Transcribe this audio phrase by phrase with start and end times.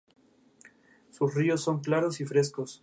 [1.11, 2.79] Sus ríos son claros y frescos.